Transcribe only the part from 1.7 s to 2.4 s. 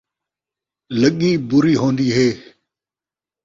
ہون٘دی ہے